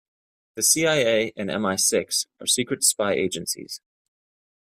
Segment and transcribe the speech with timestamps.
[0.55, 3.81] The CIA and MI-Six are secret spy agencies.